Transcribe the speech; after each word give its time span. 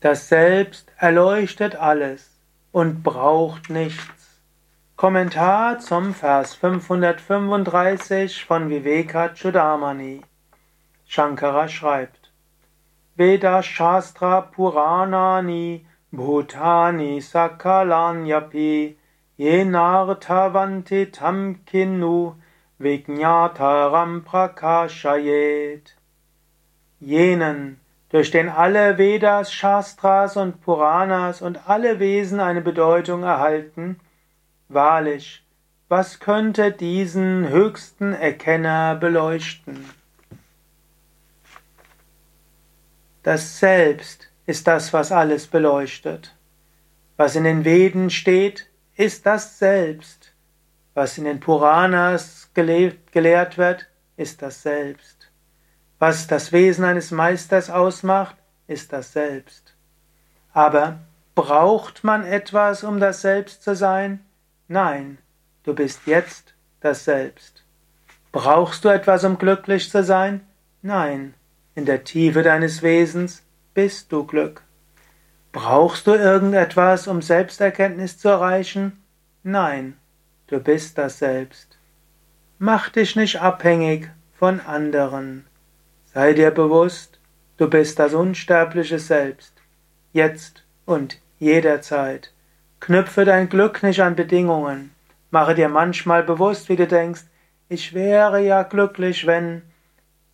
Das 0.00 0.28
Selbst 0.28 0.90
erleuchtet 0.96 1.76
alles 1.76 2.30
und 2.72 3.02
braucht 3.02 3.68
nichts. 3.68 4.40
Kommentar 4.96 5.78
zum 5.78 6.14
Vers 6.14 6.54
535 6.54 8.44
von 8.44 8.70
Vivekachudamani. 8.70 10.22
Shankara 11.06 11.68
schreibt: 11.68 12.32
Veda 13.16 13.62
Shastra 13.62 14.40
Puranani 14.40 15.84
Bhutani 16.12 17.20
Sakalanyapi 17.20 18.96
Yenartavanti 19.38 21.06
Tamkinu 21.06 22.36
Vijnataram 22.78 24.24
Prakashayet. 24.24 25.96
Jenen, 27.00 27.79
durch 28.10 28.30
den 28.30 28.48
alle 28.48 28.98
Vedas, 28.98 29.52
Shastras 29.52 30.36
und 30.36 30.60
Puranas 30.60 31.42
und 31.42 31.68
alle 31.68 31.98
Wesen 31.98 32.40
eine 32.40 32.60
Bedeutung 32.60 33.22
erhalten, 33.22 34.00
wahrlich, 34.68 35.44
was 35.88 36.20
könnte 36.20 36.70
diesen 36.70 37.48
höchsten 37.48 38.12
Erkenner 38.12 38.96
beleuchten? 38.96 39.88
Das 43.22 43.58
Selbst 43.58 44.30
ist 44.46 44.66
das, 44.66 44.92
was 44.92 45.12
alles 45.12 45.46
beleuchtet. 45.46 46.36
Was 47.16 47.36
in 47.36 47.44
den 47.44 47.64
Veden 47.64 48.10
steht, 48.10 48.68
ist 48.96 49.26
das 49.26 49.58
Selbst. 49.58 50.32
Was 50.94 51.18
in 51.18 51.24
den 51.24 51.38
Puranas 51.38 52.50
gelehrt 52.54 53.58
wird, 53.58 53.86
ist 54.16 54.42
das 54.42 54.62
Selbst. 54.62 55.29
Was 56.00 56.26
das 56.26 56.50
Wesen 56.50 56.86
eines 56.86 57.10
Meisters 57.10 57.68
ausmacht, 57.68 58.34
ist 58.66 58.90
das 58.94 59.12
Selbst. 59.12 59.74
Aber 60.54 60.98
braucht 61.34 62.04
man 62.04 62.24
etwas, 62.24 62.84
um 62.84 63.00
das 63.00 63.20
Selbst 63.20 63.62
zu 63.62 63.76
sein? 63.76 64.24
Nein, 64.66 65.18
du 65.62 65.74
bist 65.74 66.06
jetzt 66.06 66.54
das 66.80 67.04
Selbst. 67.04 67.64
Brauchst 68.32 68.86
du 68.86 68.88
etwas, 68.88 69.24
um 69.24 69.36
glücklich 69.36 69.90
zu 69.90 70.02
sein? 70.02 70.40
Nein, 70.80 71.34
in 71.74 71.84
der 71.84 72.02
Tiefe 72.02 72.42
deines 72.42 72.82
Wesens 72.82 73.42
bist 73.74 74.10
du 74.10 74.24
Glück. 74.24 74.62
Brauchst 75.52 76.06
du 76.06 76.14
irgendetwas, 76.14 77.08
um 77.08 77.20
Selbsterkenntnis 77.20 78.16
zu 78.16 78.30
erreichen? 78.30 79.02
Nein, 79.42 79.98
du 80.46 80.60
bist 80.60 80.96
das 80.96 81.18
Selbst. 81.18 81.76
Mach 82.58 82.88
dich 82.88 83.16
nicht 83.16 83.42
abhängig 83.42 84.08
von 84.38 84.60
anderen. 84.60 85.44
Sei 86.12 86.32
dir 86.32 86.50
bewusst, 86.50 87.20
du 87.56 87.70
bist 87.70 88.00
das 88.00 88.14
unsterbliche 88.14 88.98
Selbst, 88.98 89.54
jetzt 90.12 90.64
und 90.84 91.20
jederzeit. 91.38 92.32
Knüpfe 92.80 93.24
dein 93.24 93.48
Glück 93.48 93.84
nicht 93.84 94.02
an 94.02 94.16
Bedingungen. 94.16 94.90
Mache 95.30 95.54
dir 95.54 95.68
manchmal 95.68 96.24
bewusst, 96.24 96.68
wie 96.68 96.74
du 96.74 96.88
denkst, 96.88 97.22
ich 97.68 97.94
wäre 97.94 98.40
ja 98.40 98.64
glücklich, 98.64 99.24
wenn 99.28 99.62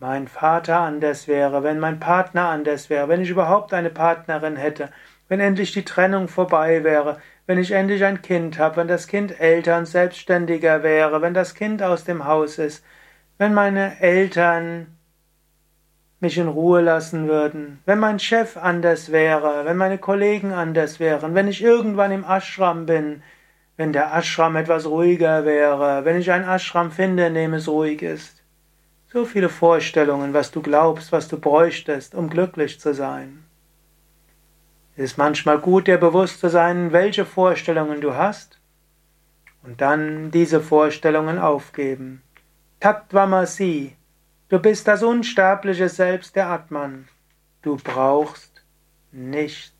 mein 0.00 0.26
Vater 0.26 0.80
anders 0.80 1.28
wäre, 1.28 1.62
wenn 1.62 1.78
mein 1.78 2.00
Partner 2.00 2.48
anders 2.48 2.90
wäre, 2.90 3.06
wenn 3.06 3.20
ich 3.20 3.30
überhaupt 3.30 3.72
eine 3.72 3.90
Partnerin 3.90 4.56
hätte, 4.56 4.90
wenn 5.28 5.38
endlich 5.38 5.70
die 5.70 5.84
Trennung 5.84 6.26
vorbei 6.26 6.82
wäre, 6.82 7.20
wenn 7.46 7.58
ich 7.58 7.70
endlich 7.70 8.04
ein 8.04 8.22
Kind 8.22 8.58
habe, 8.58 8.78
wenn 8.78 8.88
das 8.88 9.06
Kind 9.06 9.38
älter 9.38 9.78
und 9.78 9.86
selbstständiger 9.86 10.82
wäre, 10.82 11.22
wenn 11.22 11.34
das 11.34 11.54
Kind 11.54 11.80
aus 11.80 12.02
dem 12.02 12.24
Haus 12.24 12.58
ist, 12.58 12.84
wenn 13.38 13.54
meine 13.54 14.00
Eltern 14.00 14.96
mich 16.20 16.36
in 16.36 16.48
Ruhe 16.48 16.82
lassen 16.82 17.28
würden, 17.28 17.80
wenn 17.86 17.98
mein 17.98 18.18
Chef 18.18 18.56
anders 18.56 19.10
wäre, 19.10 19.64
wenn 19.64 19.76
meine 19.76 19.98
Kollegen 19.98 20.52
anders 20.52 21.00
wären, 21.00 21.34
wenn 21.34 21.48
ich 21.48 21.62
irgendwann 21.62 22.12
im 22.12 22.24
Ashram 22.24 22.86
bin, 22.86 23.22
wenn 23.76 23.92
der 23.92 24.14
Ashram 24.14 24.56
etwas 24.56 24.86
ruhiger 24.86 25.46
wäre, 25.46 26.04
wenn 26.04 26.18
ich 26.18 26.30
ein 26.30 26.44
Ashram 26.44 26.90
finde, 26.90 27.26
in 27.26 27.34
dem 27.34 27.54
es 27.54 27.66
ruhig 27.66 28.02
ist. 28.02 28.42
So 29.08 29.24
viele 29.24 29.48
Vorstellungen, 29.48 30.34
was 30.34 30.50
du 30.50 30.60
glaubst, 30.60 31.10
was 31.10 31.26
du 31.28 31.40
bräuchtest, 31.40 32.14
um 32.14 32.28
glücklich 32.28 32.78
zu 32.78 32.94
sein. 32.94 33.44
Es 34.96 35.12
ist 35.12 35.18
manchmal 35.18 35.58
gut, 35.58 35.86
dir 35.86 35.98
bewusst 35.98 36.40
zu 36.40 36.50
sein, 36.50 36.92
welche 36.92 37.24
Vorstellungen 37.24 38.02
du 38.02 38.14
hast, 38.14 38.60
und 39.62 39.80
dann 39.80 40.30
diese 40.30 40.60
Vorstellungen 40.60 41.38
aufgeben. 41.38 42.22
Tattvamasi, 42.80 43.96
Du 44.50 44.58
bist 44.58 44.88
das 44.88 45.04
unsterbliche 45.04 45.88
Selbst 45.88 46.34
der 46.34 46.48
Atman. 46.48 47.06
Du 47.62 47.76
brauchst 47.76 48.64
nichts. 49.12 49.79